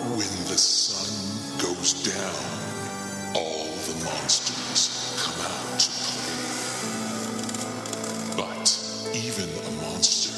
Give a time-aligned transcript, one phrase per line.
[0.00, 0.16] When
[0.48, 1.12] the sun
[1.60, 6.40] goes down, all the monsters come out to play.
[8.34, 8.66] But
[9.14, 10.32] even a monster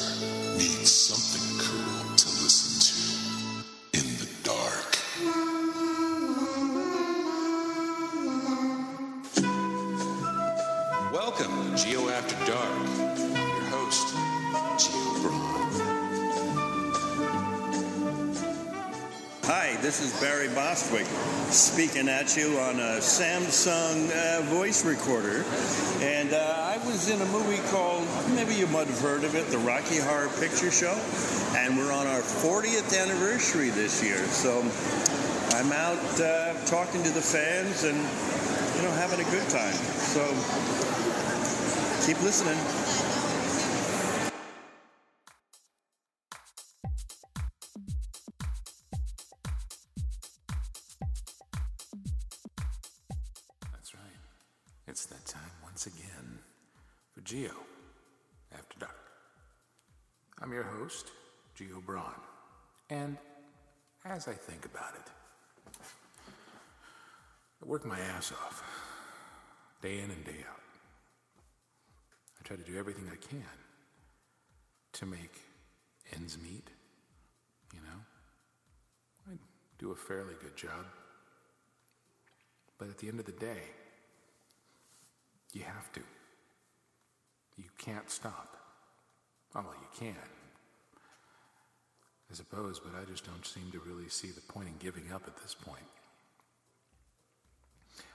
[0.57, 2.95] needs something cool to listen to
[3.99, 4.97] in the dark.
[11.13, 12.92] Welcome Geo After Dark.
[19.45, 21.05] Hi, this is Barry Bostwick
[21.51, 25.43] speaking at you on a Samsung uh, voice recorder.
[25.99, 29.47] And uh, I was in a movie called, maybe you might have heard of it,
[29.47, 30.97] the Rocky Horror Picture Show.
[31.57, 34.23] And we're on our 40th anniversary this year.
[34.27, 34.61] So
[35.57, 39.75] I'm out uh, talking to the fans and, you know, having a good time.
[40.07, 40.23] So
[42.07, 42.82] keep listening.
[61.55, 62.19] Geo Brawn.
[62.89, 63.17] And
[64.05, 65.11] as I think about it,
[67.61, 68.63] I work my ass off,
[69.81, 70.59] day in and day out.
[72.39, 73.43] I try to do everything I can
[74.93, 75.41] to make
[76.13, 76.69] ends meet,
[77.73, 79.31] you know?
[79.31, 79.37] I
[79.79, 80.85] do a fairly good job.
[82.77, 83.61] But at the end of the day,
[85.53, 86.01] you have to.
[87.57, 88.57] You can't stop.
[89.53, 90.42] Well, you can.
[92.33, 95.21] I suppose, but I just don't seem to really see the point in giving up
[95.27, 95.85] at this point.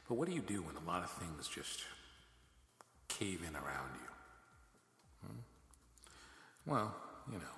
[0.08, 1.82] But what do you do when a lot of things just
[3.06, 5.28] cave in around you?
[5.28, 5.38] Hmm?
[6.66, 6.96] Well,
[7.30, 7.54] you know,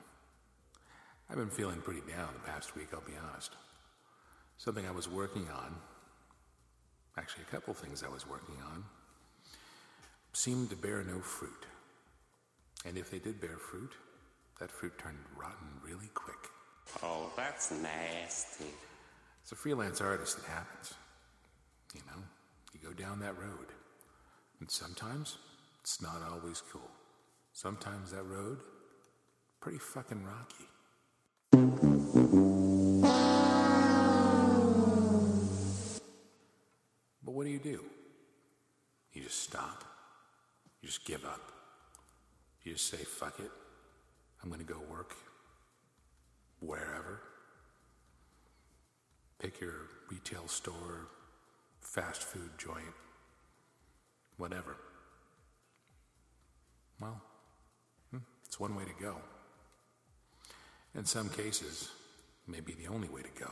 [1.30, 3.52] I've been feeling pretty down the past week, I'll be honest.
[4.58, 5.74] Something I was working on,
[7.16, 8.84] actually, a couple things I was working on,
[10.34, 11.64] seemed to bear no fruit.
[12.84, 13.92] And if they did bear fruit,
[14.60, 16.36] that fruit turned rotten really quick.
[17.02, 18.66] Oh, that's nasty.
[19.44, 20.94] As a freelance artist, it happens.
[21.94, 22.22] You know,
[22.72, 23.68] you go down that road.
[24.60, 25.38] And sometimes
[25.80, 26.90] it's not always cool.
[27.52, 28.58] Sometimes that road,
[29.60, 30.66] pretty fucking rocky.
[37.24, 37.82] But what do you do?
[39.14, 39.84] You just stop.
[40.82, 41.40] You just give up.
[42.62, 43.50] You just say, fuck it.
[44.42, 45.14] I'm going to go work
[46.60, 47.20] wherever.
[49.38, 51.08] Pick your retail store,
[51.80, 52.94] fast food joint,
[54.36, 54.76] whatever.
[57.00, 57.20] Well,
[58.10, 59.16] hmm, it's one way to go.
[60.94, 61.90] In some cases,
[62.46, 63.50] maybe the only way to go.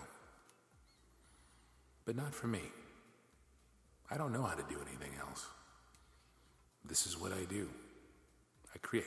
[2.05, 2.63] But not for me.
[4.11, 5.47] I don't know how to do anything else.
[6.85, 7.69] This is what I do.
[8.75, 9.05] I create.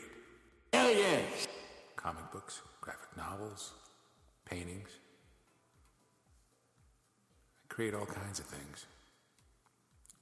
[0.73, 1.47] Hell yes.
[1.95, 3.73] Comic books, graphic novels,
[4.45, 4.89] paintings.
[7.63, 8.85] I create all kinds of things.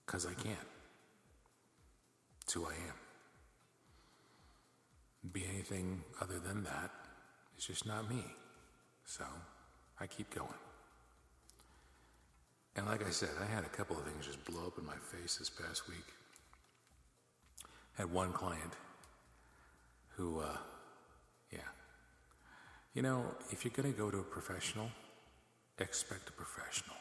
[0.05, 0.57] Because I can.
[2.43, 2.95] It's who I am.
[5.31, 6.91] Be anything other than that
[7.57, 8.23] is just not me.
[9.05, 9.23] So
[9.99, 10.49] I keep going.
[12.75, 14.95] And like I said, I had a couple of things just blow up in my
[15.11, 16.05] face this past week.
[17.93, 18.73] Had one client
[20.09, 20.57] who, uh.
[22.93, 24.89] You know, if you're going to go to a professional,
[25.79, 26.95] expect a professional.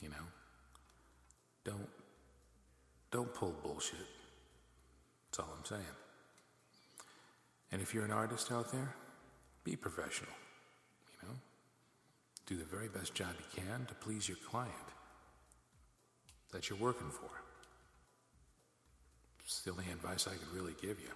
[0.00, 0.26] You know?
[1.64, 1.88] Don't,
[3.10, 3.98] don't pull bullshit.
[5.26, 5.82] That's all I'm saying.
[7.72, 8.94] And if you're an artist out there,
[9.64, 10.32] be professional.
[11.22, 11.34] You know?
[12.46, 14.72] Do the very best job you can to please your client
[16.52, 17.30] that you're working for.
[19.44, 21.10] It's the only advice I could really give you.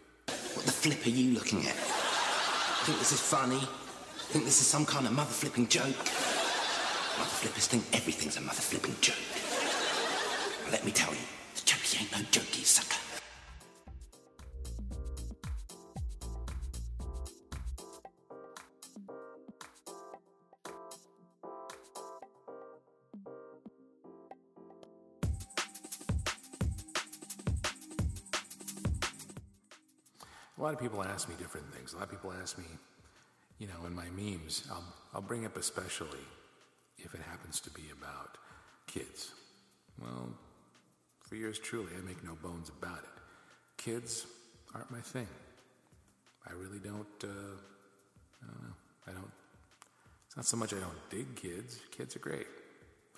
[0.55, 1.75] What the flip are you looking at?
[2.85, 3.61] Think this is funny?
[4.32, 5.85] Think this is some kind of mother flipping joke?
[5.87, 9.15] Mother flippers think everything's a mother flipping joke.
[10.65, 11.21] But let me tell you,
[11.55, 12.99] the jokey ain't no jokey, sucker.
[30.56, 31.93] A lot of people ask me different things.
[31.93, 32.65] A lot of people ask me,
[33.59, 34.85] you know, in my memes, I'll,
[35.15, 36.25] I'll bring up especially
[36.99, 38.37] if it happens to be about
[38.87, 39.33] kids.
[40.01, 40.29] Well,
[41.21, 43.23] for yours truly, I make no bones about it.
[43.77, 44.27] Kids
[44.75, 45.29] aren't my thing.
[46.47, 47.56] I really don't, uh,
[48.43, 48.75] I don't know.
[49.06, 49.31] I don't,
[50.27, 51.79] it's not so much I don't dig kids.
[51.91, 52.47] Kids are great.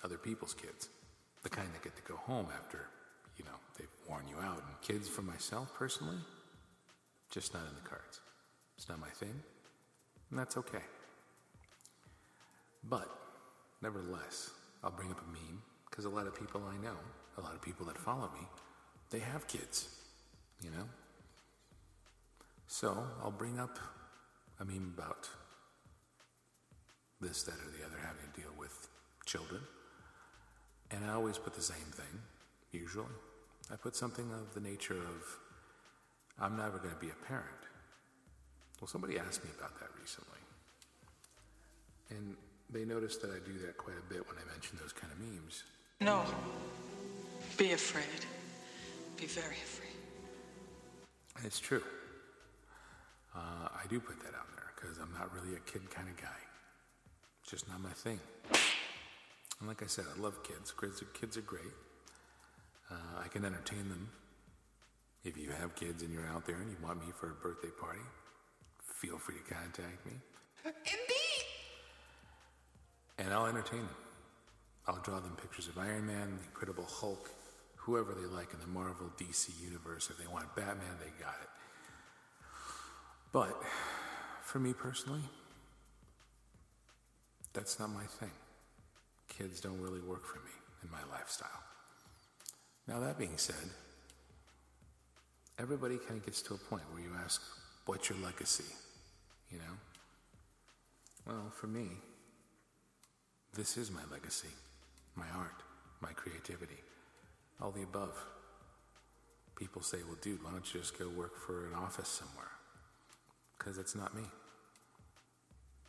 [0.03, 0.89] Other people's kids.
[1.43, 2.85] The kind that get to go home after,
[3.37, 4.57] you know, they've worn you out.
[4.57, 6.17] And kids for myself personally,
[7.29, 8.19] just not in the cards.
[8.77, 9.33] It's not my thing,
[10.29, 10.83] and that's okay.
[12.83, 13.09] But,
[13.81, 14.51] nevertheless,
[14.83, 16.95] I'll bring up a meme because a lot of people I know,
[17.37, 18.47] a lot of people that follow me,
[19.09, 19.89] they have kids,
[20.61, 20.85] you know?
[22.67, 23.77] So, I'll bring up
[24.59, 25.29] a meme about
[27.21, 28.89] this, that, or the other having to deal with
[29.25, 29.61] children.
[30.91, 32.21] And I always put the same thing,
[32.71, 33.05] usually.
[33.71, 35.39] I put something of the nature of,
[36.39, 37.66] I'm never going to be a parent.
[38.79, 40.39] Well, somebody asked me about that recently.
[42.09, 42.35] And
[42.69, 45.19] they noticed that I do that quite a bit when I mention those kind of
[45.19, 45.63] memes.
[46.01, 46.23] No.
[47.57, 48.25] Be afraid.
[49.17, 49.95] Be very afraid.
[51.37, 51.83] And it's true.
[53.35, 56.17] Uh, I do put that out there because I'm not really a kid kind of
[56.17, 56.39] guy.
[57.41, 58.19] It's just not my thing.
[59.59, 60.71] And like I said, I love kids.
[60.71, 61.73] Kids are, kids are great.
[62.91, 64.09] Uh, I can entertain them.
[65.23, 67.69] If you have kids and you're out there and you want me for a birthday
[67.79, 67.99] party,
[68.99, 70.13] feel free to contact me.
[70.65, 71.45] Indeed.
[73.19, 73.95] And I'll entertain them.
[74.87, 77.29] I'll draw them pictures of Iron Man, the Incredible Hulk,
[77.75, 80.09] whoever they like in the Marvel DC universe.
[80.09, 81.49] If they want Batman, they got it.
[83.31, 83.61] But
[84.43, 85.21] for me personally,
[87.53, 88.31] that's not my thing.
[89.27, 90.51] Kids don't really work for me
[90.83, 91.49] in my lifestyle.
[92.87, 93.55] Now, that being said,
[95.59, 97.41] everybody kind of gets to a point where you ask,
[97.87, 98.65] What's your legacy?
[99.51, 99.75] You know?
[101.25, 101.87] Well, for me,
[103.53, 104.49] this is my legacy
[105.17, 105.63] my art,
[105.99, 106.77] my creativity,
[107.59, 108.15] all the above.
[109.55, 112.51] People say, Well, dude, why don't you just go work for an office somewhere?
[113.57, 114.21] Because it's not me.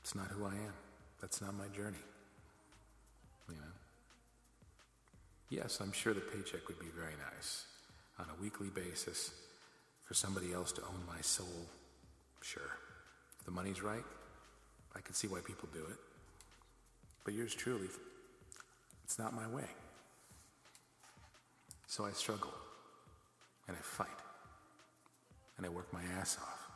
[0.00, 0.72] It's not who I am.
[1.20, 1.98] That's not my journey.
[3.50, 3.74] You know?
[5.50, 7.66] Yes, I'm sure the paycheck would be very nice
[8.18, 9.32] on a weekly basis
[10.06, 11.68] for somebody else to own my soul.
[12.40, 12.87] Sure.
[13.48, 14.04] The money's right,
[14.94, 15.96] I can see why people do it.
[17.24, 17.88] But yours truly,
[19.04, 19.64] it's not my way.
[21.86, 22.52] So I struggle
[23.66, 24.20] and I fight
[25.56, 26.70] and I work my ass off.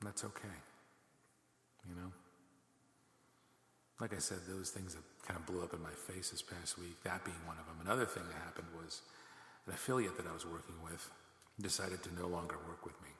[0.00, 0.58] And that's okay.
[1.88, 2.10] You know?
[4.00, 6.76] Like I said, those things that kind of blew up in my face this past
[6.76, 7.76] week, that being one of them.
[7.86, 9.02] Another thing that happened was
[9.68, 11.08] an affiliate that I was working with
[11.60, 13.10] decided to no longer work with me.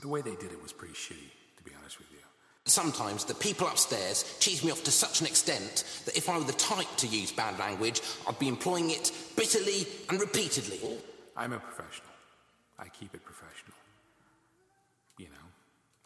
[0.00, 2.18] The way they did it was pretty shitty, to be honest with you.
[2.64, 6.44] Sometimes the people upstairs cheese me off to such an extent that if I were
[6.44, 10.80] the type to use bad language, I'd be employing it bitterly and repeatedly.
[11.36, 12.10] I'm a professional.
[12.78, 13.76] I keep it professional.
[15.18, 15.46] You know,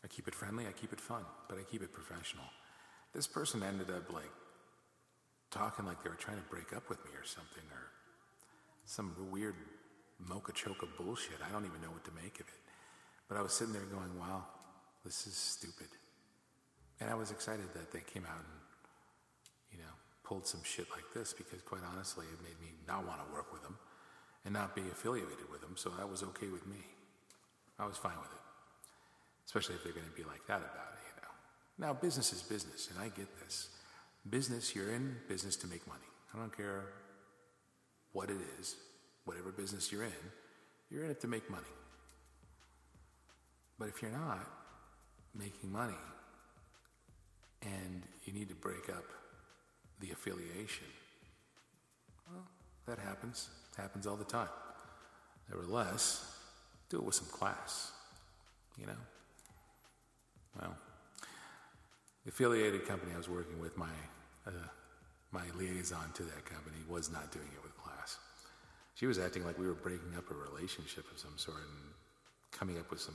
[0.03, 2.45] I keep it friendly, I keep it fun, but I keep it professional.
[3.13, 4.33] This person ended up like
[5.51, 7.85] talking like they were trying to break up with me or something, or
[8.85, 9.55] some weird
[10.19, 11.39] mocha choca bullshit.
[11.47, 12.66] I don't even know what to make of it.
[13.29, 14.45] But I was sitting there going, wow,
[15.05, 15.89] this is stupid.
[17.01, 18.61] And I was excited that they came out and,
[19.73, 19.93] you know,
[20.25, 23.53] pulled some shit like this because, quite honestly, it made me not want to work
[23.53, 23.77] with them
[24.45, 25.75] and not be affiliated with them.
[25.77, 26.79] So that was okay with me.
[27.79, 28.45] I was fine with it,
[29.45, 31.87] especially if they're going to be like that about it, you know.
[31.87, 33.69] Now, business is business, and I get this.
[34.31, 36.09] Business, you're in business to make money.
[36.35, 36.85] I don't care
[38.13, 38.77] what it is,
[39.27, 40.31] whatever business you're in,
[40.91, 41.67] you're in it to make money.
[43.79, 44.47] But if you're not
[45.35, 45.95] making money
[47.63, 49.05] and you need to break up
[50.01, 50.87] the affiliation,
[52.31, 52.45] well,
[52.87, 53.49] that happens.
[53.73, 54.49] It happens all the time.
[55.51, 56.39] Nevertheless,
[56.89, 57.93] do it with some class,
[58.79, 58.93] you know?
[60.59, 60.77] Well,
[62.25, 63.91] the affiliated company I was working with, my,
[64.47, 64.51] uh,
[65.31, 68.19] my liaison to that company, was not doing it with class.
[68.95, 71.93] She was acting like we were breaking up a relationship of some sort and
[72.51, 73.15] coming up with some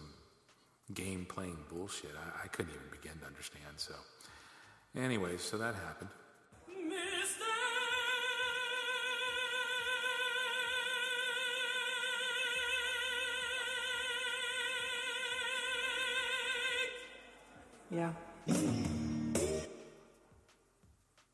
[0.94, 2.12] game playing bullshit.
[2.16, 3.78] I, I couldn't even begin to understand.
[3.78, 3.94] So,
[4.96, 6.10] anyway, so that happened.
[17.94, 18.14] Yeah.
[18.48, 18.56] But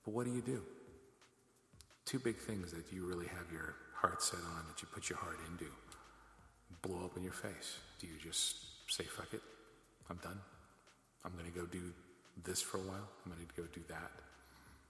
[0.05, 0.61] what do you do?
[2.05, 5.19] Two big things that you really have your heart set on, that you put your
[5.19, 5.65] heart into.
[6.81, 7.77] blow up in your face?
[7.99, 9.41] Do you just say, fuck it,
[10.09, 10.39] I'm done?
[11.25, 11.91] I'm going to go do
[12.43, 13.09] this for a while.
[13.25, 14.11] I'm going to go do that.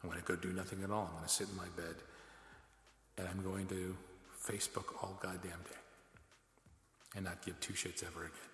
[0.03, 1.05] I'm going to go do nothing at all.
[1.05, 1.95] I'm going to sit in my bed
[3.17, 3.95] and I'm going to
[4.45, 5.79] Facebook all goddamn day
[7.15, 8.51] and not give two shits ever again.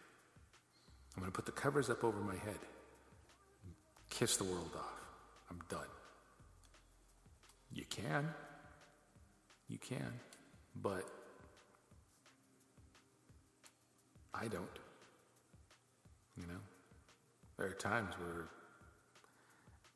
[1.16, 2.60] I'm going to put the covers up over my head,
[4.10, 5.02] kiss the world off.
[5.50, 5.88] I'm done.
[7.74, 8.30] You can.
[9.68, 10.20] You can.
[10.82, 11.06] But
[14.34, 14.80] I don't.
[16.38, 16.60] You know?
[17.58, 18.46] There are times where,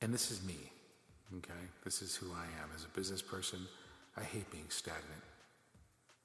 [0.01, 0.71] and this is me,
[1.37, 1.53] okay?
[1.83, 2.69] This is who I am.
[2.75, 3.59] As a business person,
[4.15, 5.23] I hate being stagnant.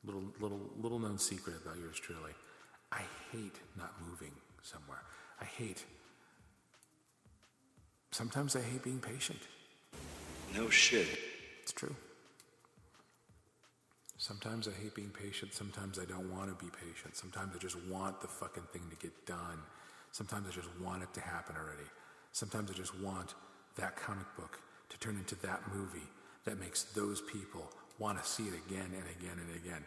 [0.04, 2.32] Little, little, little known secret about yours truly.
[2.90, 5.02] I hate not moving somewhere.
[5.40, 5.84] I hate,
[8.10, 9.40] sometimes I hate being patient.
[10.54, 11.06] No shit.
[11.62, 11.94] It's true.
[14.18, 15.54] Sometimes I hate being patient.
[15.54, 17.16] Sometimes I don't want to be patient.
[17.16, 19.58] Sometimes I just want the fucking thing to get done.
[20.12, 21.88] Sometimes I just want it to happen already.
[22.32, 23.34] Sometimes I just want
[23.76, 26.06] that comic book to turn into that movie
[26.44, 29.82] that makes those people want to see it again and again and again.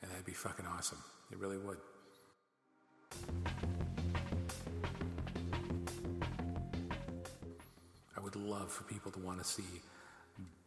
[0.00, 1.02] And that'd be fucking awesome.
[1.32, 1.78] It really would.
[8.16, 9.64] I would love for people to want to see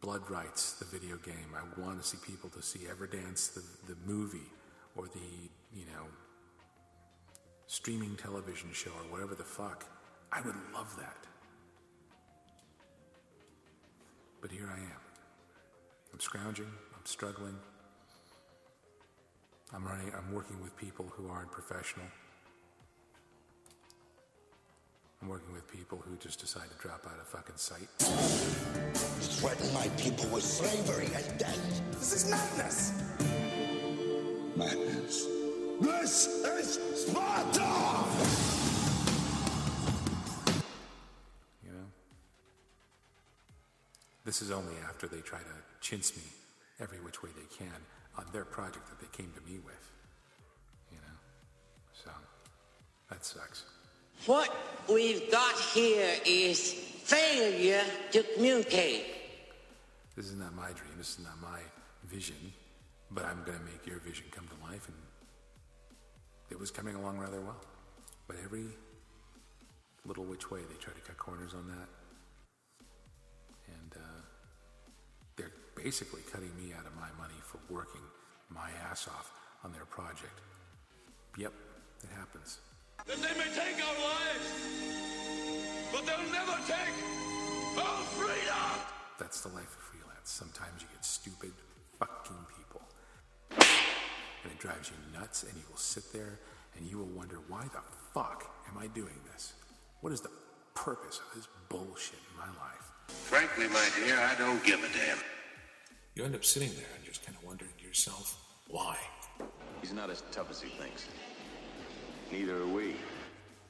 [0.02, 1.54] Blood Rights, the video game.
[1.56, 4.50] I want to see people to see Everdance, the, the movie,
[4.96, 6.04] or the, you know,
[7.80, 9.86] streaming television show, or whatever the fuck.
[10.30, 11.16] I would love that.
[14.42, 15.00] But here I am.
[16.12, 17.56] I'm scrounging, I'm struggling.
[19.72, 22.04] I'm running, I'm working with people who aren't professional.
[25.22, 27.88] I'm working with people who just decide to drop out of fucking sight.
[29.38, 31.80] Threaten my people with slavery and death.
[31.92, 32.92] This is madness.
[34.54, 35.39] Madness.
[35.80, 37.60] This is Sparta!
[41.64, 41.86] You know?
[44.26, 45.44] This is only after they try to
[45.80, 46.22] chintz me
[46.80, 47.72] every which way they can
[48.18, 49.90] on their project that they came to me with.
[50.90, 51.16] You know?
[52.04, 52.10] So,
[53.08, 53.64] that sucks.
[54.26, 54.54] What
[54.86, 59.06] we've got here is failure to communicate.
[60.14, 61.60] This is not my dream, this is not my
[62.04, 62.52] vision,
[63.10, 64.96] but I'm going to make your vision come to life, and
[66.50, 67.60] it was coming along rather well.
[68.26, 68.66] But every
[70.04, 71.88] little which way, they try to cut corners on that.
[73.66, 74.22] And uh,
[75.36, 78.02] they're basically cutting me out of my money for working
[78.48, 79.32] my ass off
[79.64, 80.40] on their project.
[81.38, 81.52] Yep,
[82.02, 82.58] it happens.
[83.06, 84.48] That they may take our lives,
[85.92, 86.96] but they'll never take
[87.78, 88.80] our freedom!
[89.18, 90.30] That's the life of freelance.
[90.30, 91.52] Sometimes you get stupid
[91.98, 92.82] fucking people.
[94.42, 96.38] And it drives you nuts, and you will sit there
[96.76, 97.80] and you will wonder, why the
[98.14, 99.52] fuck am I doing this?
[100.00, 100.30] What is the
[100.74, 102.92] purpose of this bullshit in my life?
[103.08, 105.18] Frankly, my dear, I don't give a damn.
[106.14, 108.96] You end up sitting there and just kind of wondering to yourself, why?
[109.80, 111.06] He's not as tough as he thinks.
[112.32, 112.94] Neither are we.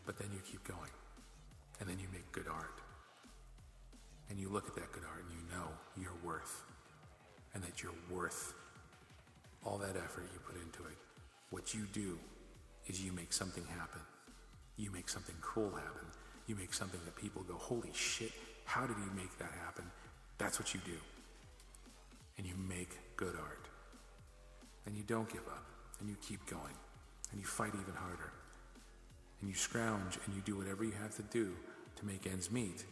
[0.04, 0.90] But then you keep going,
[1.80, 2.80] and then you make good art.
[4.28, 5.68] And you look at that good art and you know
[6.00, 6.62] your worth,
[7.54, 8.54] and that you're worth
[9.64, 10.96] all that effort you put into it.
[11.50, 12.18] What you do
[12.86, 14.00] is you make something happen.
[14.76, 16.06] You make something cool happen.
[16.46, 18.32] You make something that people go, holy shit,
[18.64, 19.84] how did he make that happen?
[20.38, 20.96] That's what you do.
[22.38, 23.68] And you make good art.
[24.86, 25.66] And you don't give up.
[26.00, 26.74] And you keep going.
[27.30, 28.32] And you fight even harder.
[29.40, 31.52] And you scrounge and you do whatever you have to do
[31.96, 32.84] to make ends meet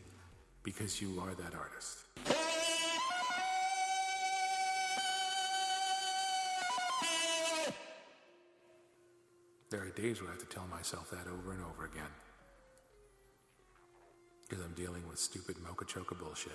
[0.62, 2.37] because you are that artist.
[9.70, 12.10] There are days where I have to tell myself that over and over again.
[14.48, 16.52] Because I'm dealing with stupid mocha choca bullshit.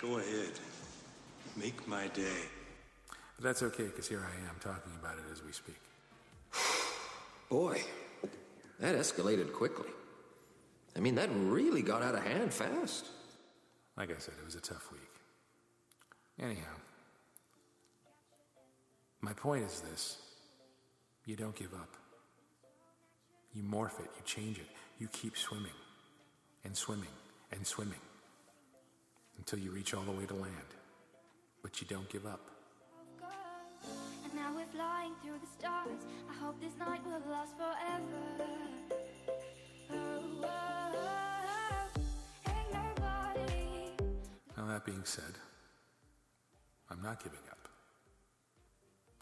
[0.00, 0.52] Go ahead.
[1.56, 2.46] Make my day.
[3.34, 5.80] But that's okay, because here I am talking about it as we speak.
[7.48, 7.82] Boy,
[8.78, 9.88] that escalated quickly.
[10.96, 13.06] I mean, that really got out of hand fast.
[13.96, 15.00] Like I said, it was a tough week.
[16.40, 16.74] Anyhow,
[19.20, 20.18] my point is this
[21.24, 21.94] you don't give up.
[23.54, 24.66] You morph it, you change it,
[24.98, 25.78] you keep swimming
[26.64, 27.14] and swimming
[27.52, 28.00] and swimming
[29.38, 30.70] until you reach all the way to land.
[31.62, 32.40] But you don't give up.
[34.24, 36.04] And now we're flying through the stars.
[36.28, 38.04] I hope this night will last forever.
[39.90, 39.94] Oh,
[40.42, 41.24] oh, oh.
[44.56, 45.34] Now, that being said,
[46.94, 47.68] I'm not giving up.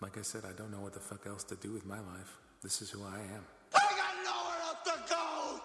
[0.03, 2.39] Like I said, I don't know what the fuck else to do with my life.
[2.63, 3.45] This is who I am.
[3.75, 5.61] I got nowhere else to go.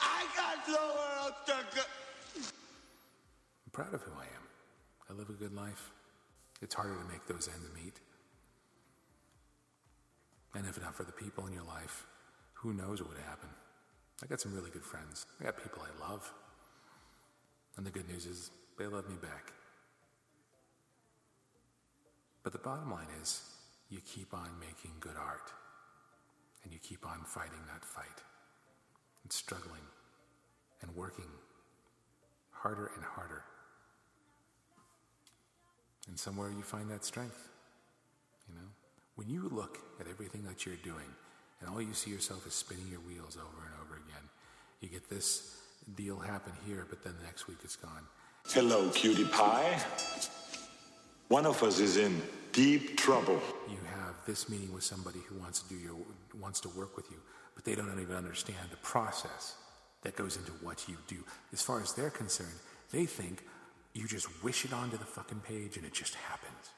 [0.00, 1.82] I got nowhere else to go.
[2.40, 4.44] I'm proud of who I am.
[5.10, 5.90] I live a good life.
[6.62, 8.00] It's harder to make those ends meet.
[10.54, 12.06] And if not for the people in your life,
[12.54, 13.48] who knows what would happen?
[14.22, 15.26] I got some really good friends.
[15.40, 16.32] I got people I love.
[17.76, 19.52] And the good news is, they love me back.
[22.52, 23.40] But the bottom line is,
[23.88, 25.50] you keep on making good art.
[26.62, 28.20] And you keep on fighting that fight.
[29.22, 29.80] And struggling.
[30.82, 31.30] And working
[32.50, 33.42] harder and harder.
[36.08, 37.48] And somewhere you find that strength.
[38.48, 38.68] You know?
[39.16, 41.08] When you look at everything that you're doing,
[41.60, 44.28] and all you see yourself is spinning your wheels over and over again,
[44.80, 45.56] you get this
[45.96, 48.04] deal happen here, but then the next week it's gone.
[48.48, 49.82] Hello, cutie pie.
[51.28, 52.20] One of us is in
[52.52, 53.40] deep trouble.
[53.68, 55.96] You have this meeting with somebody who wants to do your
[56.38, 57.18] wants to work with you,
[57.54, 59.56] but they don't even understand the process
[60.02, 61.24] that goes into what you do.
[61.52, 62.58] As far as they're concerned,
[62.90, 63.42] they think
[63.94, 66.70] you just wish it onto the fucking page and it just happens.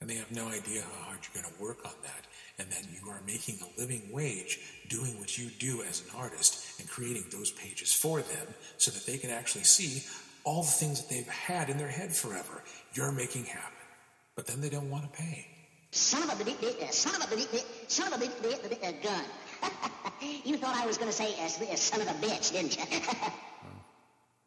[0.00, 2.26] And they have no idea how hard you're going to work on that,
[2.58, 6.78] and that you are making a living wage doing what you do as an artist
[6.78, 10.02] and creating those pages for them so that they can actually see
[10.44, 12.62] all the things that they've had in their head forever.
[12.92, 13.73] You're making happen.
[14.34, 15.46] But then they don't want to pay.
[15.90, 18.68] Son of a bitch, bitch, son of a bitch, bitch, son of a bitch, bitch,
[18.68, 19.24] bitch, uh, gun.
[20.44, 22.82] you thought I was going to say uh, son of a bitch, didn't you?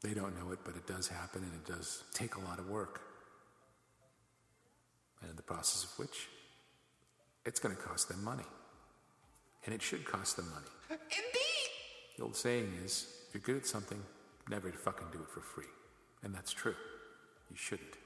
[0.02, 2.70] They don't know it, but it does happen and it does take a lot of
[2.70, 3.02] work.
[5.22, 6.28] And in the process of which,
[7.46, 8.46] it's going to cost them money.
[9.66, 10.68] And it should cost them money.
[10.92, 11.70] Indeed.
[12.18, 14.02] The old saying is if you're good at something,
[14.50, 15.66] never fucking do it for free.
[16.24, 16.76] And that's true.
[17.50, 17.98] You shouldn't.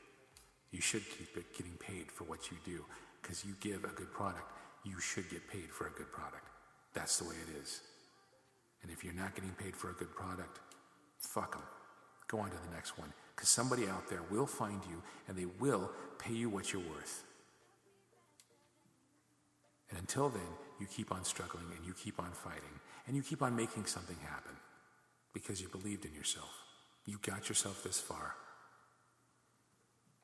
[0.72, 2.86] You should keep it getting paid for what you do
[3.22, 4.52] because you give a good product,
[4.84, 6.48] you should get paid for a good product.
[6.94, 7.82] That's the way it is.
[8.82, 10.60] And if you're not getting paid for a good product,
[11.20, 11.62] fuck them.
[12.28, 15.46] Go on to the next one because somebody out there will find you and they
[15.60, 17.24] will pay you what you're worth.
[19.90, 20.42] And until then,
[20.80, 24.16] you keep on struggling and you keep on fighting and you keep on making something
[24.24, 24.56] happen
[25.34, 26.52] because you believed in yourself.
[27.06, 28.36] You got yourself this far.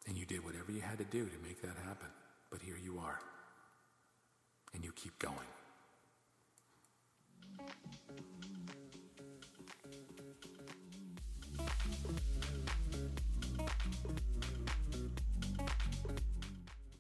[0.07, 2.07] And you did whatever you had to do to make that happen.
[2.49, 3.19] But here you are.
[4.73, 5.35] And you keep going.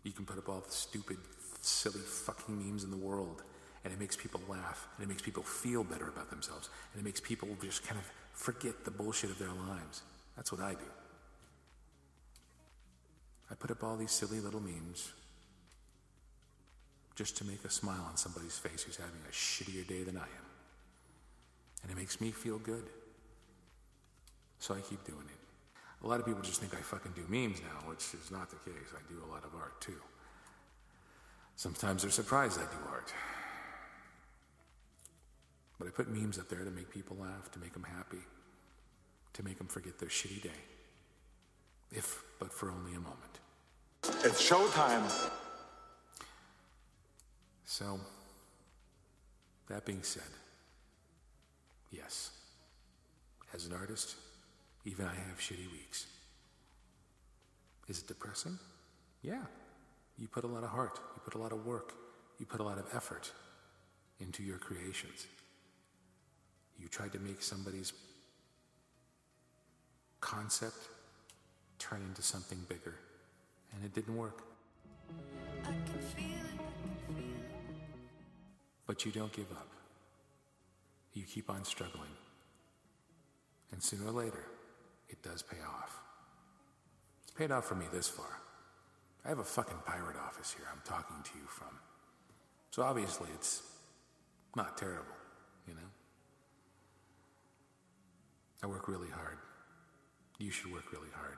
[0.03, 1.17] You can put up all the stupid,
[1.61, 3.43] silly fucking memes in the world,
[3.83, 7.05] and it makes people laugh, and it makes people feel better about themselves, and it
[7.05, 10.01] makes people just kind of forget the bullshit of their lives.
[10.35, 11.06] That's what I do.
[13.49, 15.13] I put up all these silly little memes
[17.15, 20.21] just to make a smile on somebody's face who's having a shittier day than I
[20.21, 20.47] am.
[21.81, 22.83] And it makes me feel good.
[24.59, 26.03] So I keep doing it.
[26.03, 28.57] A lot of people just think I fucking do memes now, which is not the
[28.57, 28.93] case.
[28.93, 29.99] I do a lot of art too.
[31.55, 33.11] Sometimes they're surprised I do art.
[35.79, 38.21] But I put memes up there to make people laugh, to make them happy,
[39.33, 40.61] to make them forget their shitty day.
[41.91, 43.36] If but for only a moment.
[44.27, 45.09] It's showtime.
[47.63, 47.97] So,
[49.69, 50.31] that being said,
[51.91, 52.31] yes,
[53.53, 54.15] as an artist,
[54.83, 56.07] even I have shitty weeks.
[57.87, 58.59] Is it depressing?
[59.21, 59.43] Yeah.
[60.17, 61.93] You put a lot of heart, you put a lot of work,
[62.37, 63.31] you put a lot of effort
[64.19, 65.25] into your creations.
[66.77, 67.93] You tried to make somebody's
[70.19, 70.89] concept
[71.79, 72.95] turn into something bigger,
[73.73, 74.43] and it didn't work.
[78.85, 79.67] But you don't give up.
[81.13, 82.09] You keep on struggling.
[83.71, 84.45] And sooner or later,
[85.09, 85.99] it does pay off.
[87.23, 88.41] It's paid off for me this far.
[89.25, 91.79] I have a fucking pirate office here I'm talking to you from.
[92.71, 93.61] So obviously, it's
[94.55, 95.17] not terrible,
[95.67, 95.89] you know?
[98.63, 99.37] I work really hard.
[100.39, 101.37] You should work really hard.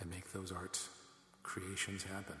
[0.00, 0.78] And make those art
[1.42, 2.36] creations happen.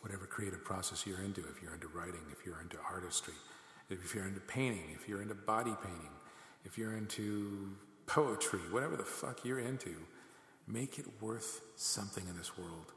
[0.00, 3.34] Whatever creative process you're into, if you're into writing, if you're into artistry,
[3.90, 6.10] if you're into painting, if you're into body painting,
[6.64, 7.70] if you're into
[8.06, 9.94] poetry, whatever the fuck you're into,
[10.66, 12.92] make it worth something in this world.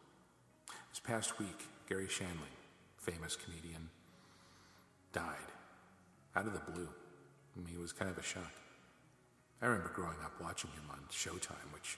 [0.89, 2.55] This past week, Garry Shandling,
[2.97, 3.89] famous comedian,
[5.13, 5.35] died.
[6.35, 6.87] out of the blue.
[7.55, 8.51] I mean, it was kind of a shock.
[9.61, 11.97] I remember growing up watching him on Showtime, which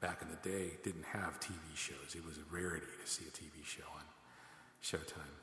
[0.00, 2.14] back in the day didn't have TV shows.
[2.14, 4.04] It was a rarity to see a TV show on
[4.82, 5.34] Showtime,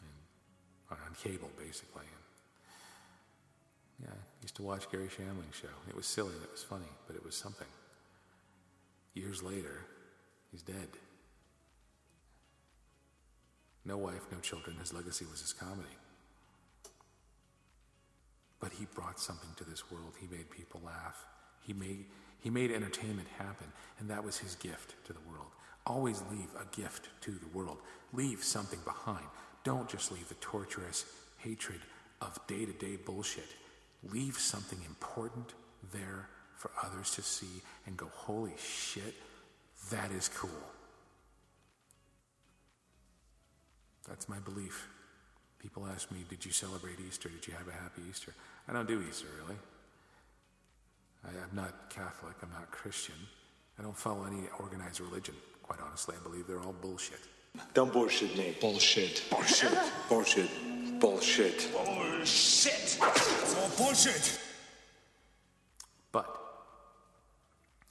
[0.00, 2.04] and, on cable, basically.
[2.04, 2.24] And
[4.04, 5.68] yeah, I used to watch Garry Shandling's show.
[5.88, 7.66] It was silly, it was funny, but it was something.
[9.14, 9.86] Years later,
[10.52, 10.88] he's dead.
[13.84, 14.76] No wife, no children.
[14.78, 15.96] His legacy was his comedy.
[18.60, 20.14] But he brought something to this world.
[20.20, 21.24] He made people laugh.
[21.60, 22.06] He made,
[22.40, 23.68] he made entertainment happen,
[23.98, 25.50] and that was his gift to the world.
[25.86, 27.78] Always leave a gift to the world.
[28.12, 29.24] Leave something behind.
[29.64, 31.04] Don't just leave the torturous
[31.38, 31.80] hatred
[32.20, 33.48] of day to day bullshit.
[34.10, 35.54] Leave something important
[35.92, 39.14] there for others to see and go, holy shit,
[39.90, 40.50] that is cool.
[44.08, 44.88] That's my belief.
[45.60, 47.28] People ask me, Did you celebrate Easter?
[47.28, 48.34] Did you have a happy Easter?
[48.68, 49.58] I don't do Easter, really.
[51.24, 52.34] I, am not Catholic.
[52.42, 53.14] I'm not Christian.
[53.78, 55.34] I don't follow any organized religion.
[55.62, 57.20] Quite honestly, I believe they're all bullshit.
[57.74, 58.56] Don't bullshit me.
[58.60, 59.24] Bullshit.
[59.30, 59.72] Bullshit.
[60.08, 60.50] Bullshit.
[61.00, 61.72] Bullshit.
[61.72, 62.74] Bullshit!
[62.74, 64.40] It's all bullshit!
[66.10, 66.26] But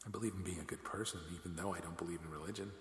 [0.06, 2.72] I believe in being a good person, even though I don't believe in religion.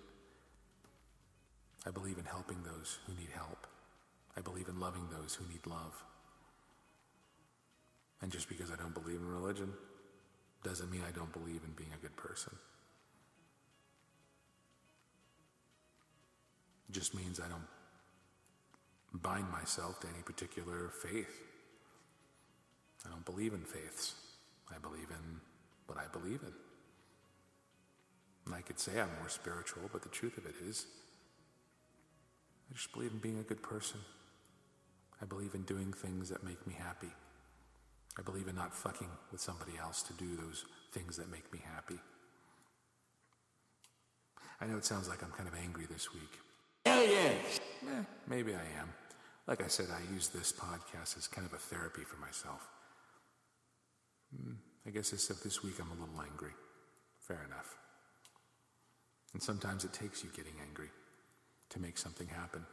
[1.86, 3.66] I believe in helping those who need help.
[4.36, 6.02] I believe in loving those who need love.
[8.20, 9.72] And just because I don't believe in religion
[10.62, 12.52] doesn't mean I don't believe in being a good person.
[16.88, 17.66] It just means I don't
[19.22, 21.42] bind myself to any particular faith.
[23.04, 24.14] I don't believe in faiths.
[24.74, 25.40] I believe in
[25.86, 26.52] what I believe in.
[28.46, 30.86] And I could say I'm more spiritual, but the truth of it is,
[32.70, 34.00] I just believe in being a good person.
[35.20, 37.12] I believe in doing things that make me happy.
[38.18, 41.60] I believe in not fucking with somebody else to do those things that make me
[41.74, 41.98] happy.
[44.60, 46.38] I know it sounds like I'm kind of angry this week.
[46.84, 47.60] Hell yes!
[47.82, 48.88] Eh, maybe I am.
[49.46, 52.66] Like I said, I use this podcast as kind of a therapy for myself.
[54.34, 54.54] Hmm,
[54.86, 56.52] I guess this, this week I'm a little angry.
[57.20, 57.76] Fair enough.
[59.34, 60.88] And sometimes it takes you getting angry
[61.70, 62.64] to make something happen.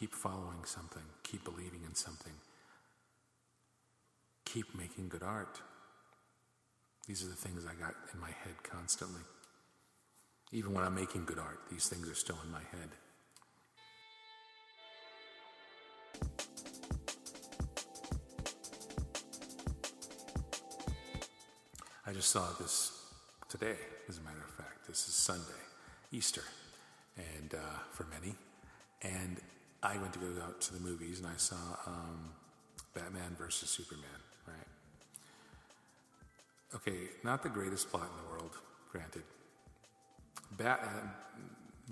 [0.00, 2.32] Keep following something, keep believing in something,
[4.46, 5.60] keep making good art.
[7.06, 9.20] These are the things I got in my head constantly.
[10.52, 12.88] Even when I'm making good art, these things are still in my head.
[22.06, 23.04] I just saw this
[23.50, 23.76] today,
[24.08, 24.88] as a matter of fact.
[24.88, 25.60] This is Sunday,
[26.10, 26.44] Easter,
[27.18, 28.34] and uh, for many.
[29.02, 29.38] And
[29.82, 32.30] I went to go out to the movies and I saw um,
[32.94, 34.04] Batman versus Superman,
[34.46, 34.56] right?
[36.74, 38.56] Okay, not the greatest plot in the world,
[38.92, 39.22] granted.
[40.56, 41.06] Bat- uh,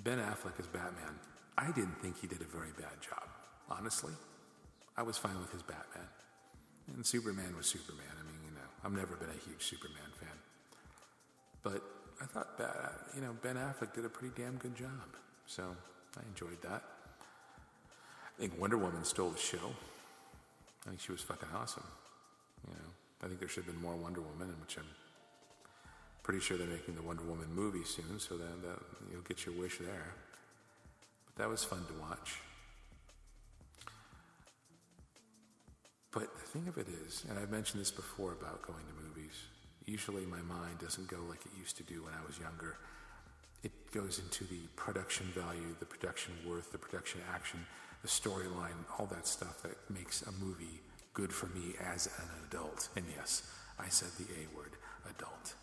[0.05, 1.19] ben Affleck as Batman,
[1.57, 3.27] I didn't think he did a very bad job,
[3.71, 4.13] honestly.
[4.97, 6.09] I was fine with his Batman.
[6.95, 8.07] And Superman was Superman.
[8.19, 10.39] I mean, you know, I've never been a huge Superman fan.
[11.63, 11.83] But
[12.21, 12.61] I thought,
[13.15, 15.17] you know, Ben Affleck did a pretty damn good job.
[15.47, 15.65] So
[16.17, 16.83] I enjoyed that.
[18.39, 19.75] I think Wonder Woman stole the show.
[20.87, 21.83] I think she was fucking awesome.
[22.69, 22.91] You know,
[23.25, 24.87] I think there should have been more Wonder Woman, which I'm
[26.23, 28.79] pretty sure they're making the Wonder Woman movie soon, so that, that
[29.11, 30.15] you'll get your wish there.
[31.27, 32.39] But that was fun to watch.
[36.13, 39.35] But the thing of it is, and I've mentioned this before about going to movies,
[39.85, 42.77] usually my mind doesn't go like it used to do when I was younger.
[43.63, 47.67] It goes into the production value, the production worth, the production action,
[48.03, 50.81] the storyline, all that stuff that makes a movie
[51.15, 52.89] good for me as an adult.
[52.97, 54.73] And yes, I said the A word,
[55.11, 55.55] adult.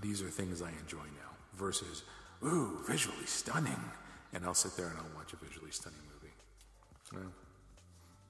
[0.00, 2.02] These are things I enjoy now versus,
[2.44, 3.90] ooh, visually stunning.
[4.32, 6.34] And I'll sit there and I'll watch a visually stunning movie.
[7.12, 7.32] Well,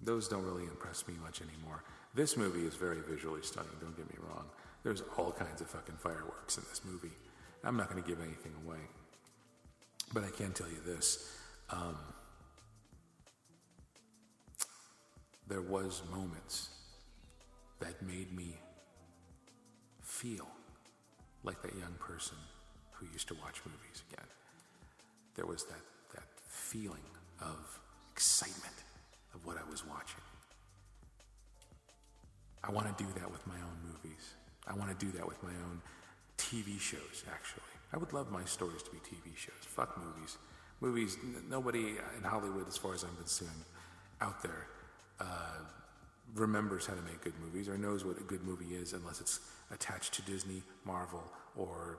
[0.03, 1.83] those don't really impress me much anymore.
[2.15, 4.47] This movie is very visually stunning, don't get me wrong.
[4.83, 7.15] There's all kinds of fucking fireworks in this movie.
[7.64, 8.79] I'm not going to give anything away.
[10.12, 11.35] But I can tell you this.
[11.70, 11.96] Um,
[15.48, 16.68] there was moments
[17.81, 18.55] that made me
[20.03, 20.46] feel
[21.42, 22.37] like that young person
[22.92, 24.27] who used to watch movies again.
[25.35, 25.81] There was that,
[26.14, 27.05] that feeling
[27.40, 27.81] of
[28.12, 28.74] excitement
[29.35, 30.20] of what I was watching.
[32.62, 34.35] I want to do that with my own movies.
[34.66, 35.83] I want to do that with my own
[36.38, 37.62] TV shows, actually.
[37.92, 39.55] I would love my stories to be TV shows.
[39.62, 40.37] Fuck movies.
[40.81, 43.64] Movies, n- nobody in Hollywood, as far as I'm concerned,
[44.20, 44.66] out there,
[45.20, 45.59] uh,
[46.35, 49.40] remembers how to make good movies or knows what a good movie is unless it's
[49.70, 51.23] attached to Disney, Marvel,
[51.57, 51.99] or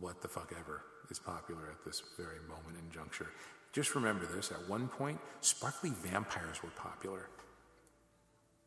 [0.00, 3.30] what the fuck ever is popular at this very moment and juncture.
[3.72, 7.28] Just remember this at one point, sparkly vampires were popular.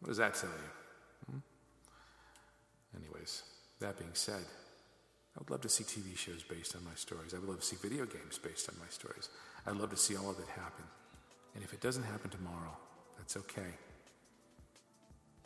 [0.01, 1.31] What does that tell you?
[1.31, 1.39] Hmm?
[3.01, 3.43] Anyways,
[3.79, 4.43] that being said,
[5.37, 7.35] I would love to see TV shows based on my stories.
[7.35, 9.29] I would love to see video games based on my stories.
[9.67, 10.83] I'd love to see all of it happen.
[11.53, 12.75] And if it doesn't happen tomorrow,
[13.17, 13.77] that's okay.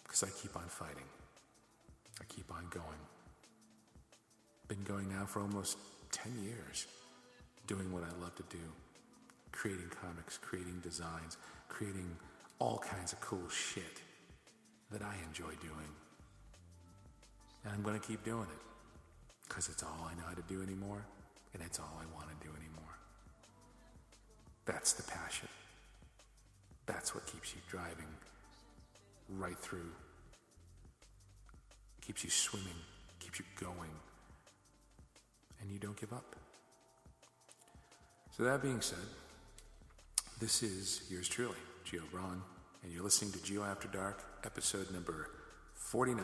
[0.03, 1.09] Because I keep on fighting.
[2.21, 3.01] I keep on going.
[4.69, 5.77] Been going now for almost
[6.11, 6.87] 10 years,
[7.67, 8.63] doing what I love to do
[9.51, 11.35] creating comics, creating designs,
[11.67, 12.09] creating
[12.59, 14.01] all kinds of cool shit
[14.89, 15.91] that I enjoy doing.
[17.65, 18.70] And I'm going to keep doing it
[19.51, 21.05] because it's all I know how to do anymore,
[21.53, 22.95] and it's all I want to do anymore.
[24.65, 25.49] That's the passion.
[26.85, 28.07] That's what keeps you driving
[29.27, 29.91] right through,
[31.99, 32.79] keeps you swimming,
[33.19, 33.91] keeps you going,
[35.59, 36.37] and you don't give up.
[38.37, 38.99] So, that being said,
[40.39, 42.41] this is yours truly, Geo Brawn,
[42.83, 45.29] and you're listening to Geo After Dark, episode number
[45.73, 46.23] 49.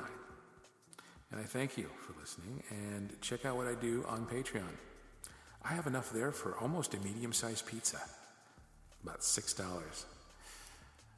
[1.32, 4.64] And I thank you for listening, and check out what I do on Patreon.
[5.64, 8.00] I have enough there for almost a medium sized pizza,
[9.04, 10.06] about $6.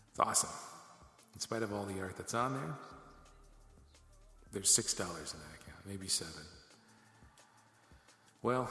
[0.09, 0.49] It's awesome.
[1.35, 2.75] In spite of all the art that's on there,
[4.51, 6.31] there's $6 in that account, maybe 7
[8.41, 8.69] Well,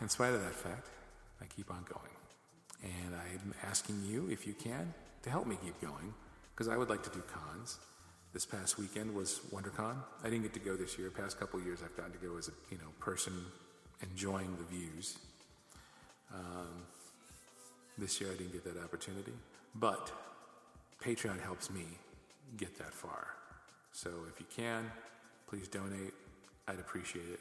[0.00, 0.86] in spite of that fact,
[1.40, 2.14] I keep on going.
[2.84, 6.14] And I'm asking you, if you can, to help me keep going,
[6.54, 7.78] because I would like to do cons.
[8.36, 9.96] This past weekend was WonderCon.
[10.22, 11.10] I didn't get to go this year.
[11.10, 13.32] Past couple years, I've gotten to go as a you know person
[14.02, 15.16] enjoying the views.
[16.34, 16.82] Um,
[17.96, 19.32] this year, I didn't get that opportunity,
[19.76, 20.12] but
[21.02, 21.86] Patreon helps me
[22.58, 23.28] get that far.
[23.92, 24.90] So if you can,
[25.48, 26.12] please donate.
[26.68, 27.40] I'd appreciate it.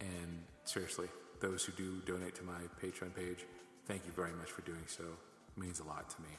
[0.00, 1.06] And seriously,
[1.38, 3.46] those who do donate to my Patreon page,
[3.86, 5.04] thank you very much for doing so.
[5.04, 6.36] It means a lot to me.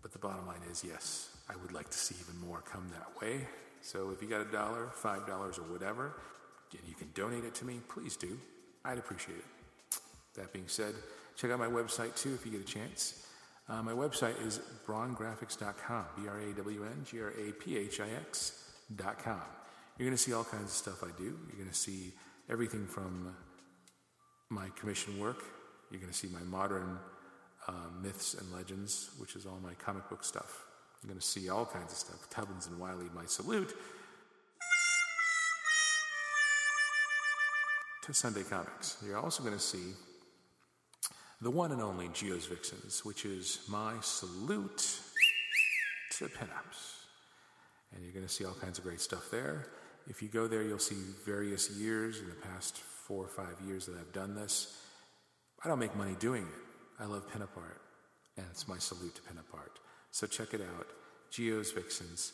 [0.00, 3.20] But the bottom line is yes, I would like to see even more come that
[3.20, 3.46] way.
[3.80, 6.12] So if you got a dollar, five dollars, or whatever,
[6.72, 8.38] and you can donate it to me, please do.
[8.84, 9.44] I'd appreciate it.
[10.36, 10.94] That being said,
[11.36, 13.26] check out my website too if you get a chance.
[13.68, 18.00] Uh, my website is brawngraphix.com, B R A W N G R A P H
[18.00, 19.40] I X.com.
[19.98, 21.24] You're going to see all kinds of stuff I do.
[21.24, 22.12] You're going to see
[22.48, 23.34] everything from
[24.48, 25.42] my commission work.
[25.90, 26.98] You're going to see my modern
[27.68, 30.64] uh, myths and legends, which is all my comic book stuff.
[31.02, 32.28] You're going to see all kinds of stuff.
[32.30, 33.74] Tubbins and Wiley, my salute.
[38.02, 38.98] To Sunday Comics.
[39.06, 39.94] You're also going to see
[41.40, 45.00] the one and only Geo's Vixens, which is my salute
[46.18, 47.04] to pinups.
[47.94, 49.66] And you're going to see all kinds of great stuff there.
[50.06, 53.86] If you go there, you'll see various years in the past four or five years
[53.86, 54.76] that I've done this.
[55.64, 57.02] I don't make money doing it.
[57.02, 57.80] I love pinup art,
[58.36, 59.78] and it's my salute to pinup art.
[60.10, 60.86] So check it out.
[61.30, 62.32] Geo's Vixens.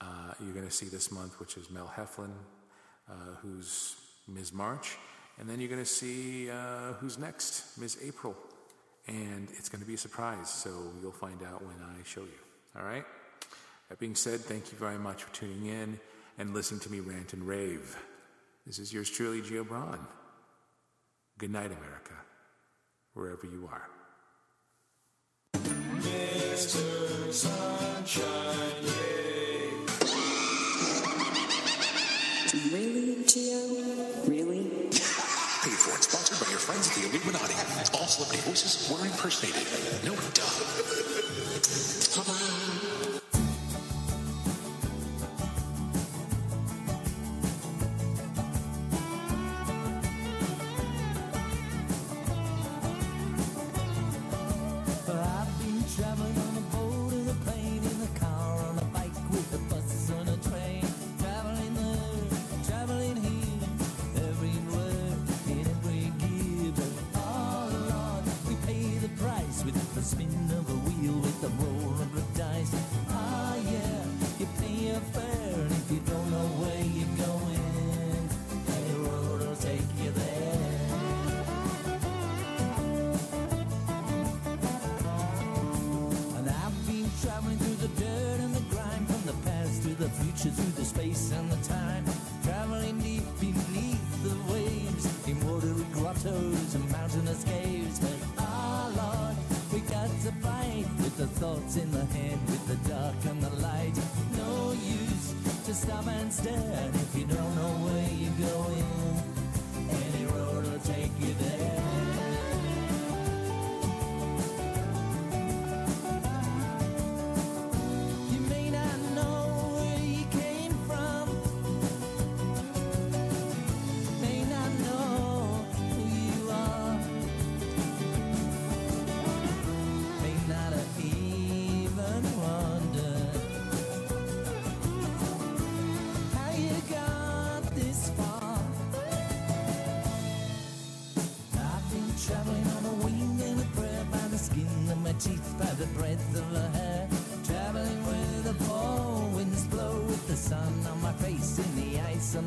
[0.00, 2.32] Uh, you're going to see this month, which is Mel Heflin,
[3.08, 3.96] uh, who's
[4.28, 4.52] Ms.
[4.52, 4.96] March.
[5.38, 7.98] And then you're going to see uh, who's next, Ms.
[8.04, 8.36] April.
[9.06, 12.78] And it's going to be a surprise, so you'll find out when I show you.
[12.78, 13.04] All right?
[13.88, 16.00] That being said, thank you very much for tuning in
[16.38, 17.96] and listening to me rant and rave.
[18.66, 20.04] This is yours truly, Geo Brawn.
[21.38, 22.14] Good night, America,
[23.14, 23.88] wherever you are.
[32.72, 33.60] Really, Geo?
[34.26, 34.64] Really?
[34.90, 37.54] Paid for and sponsored by your friends at the Illuminati.
[37.94, 39.66] All celebrity voices were impersonated.
[40.04, 40.42] No duh.
[42.18, 42.95] I've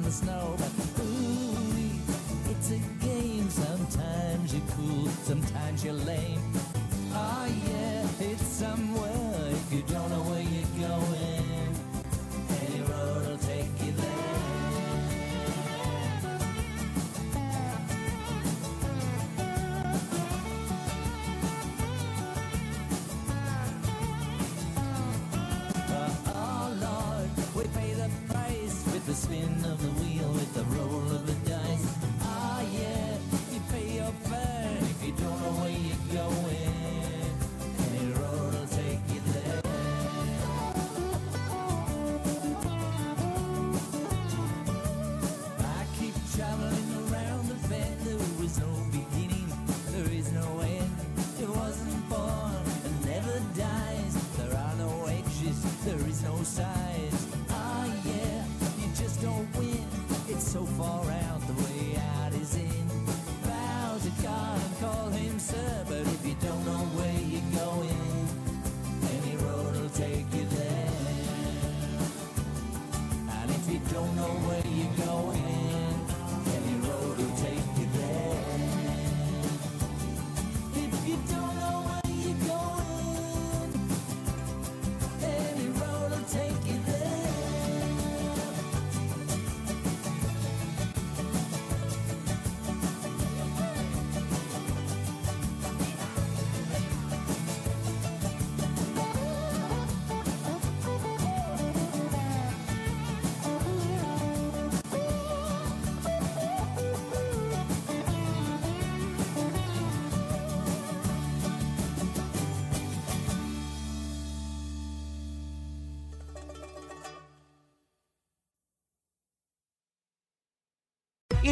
[0.09, 0.55] the snow.
[0.57, 3.49] But ooh, it's a game.
[3.49, 6.38] Sometimes you're cool, sometimes you're lame.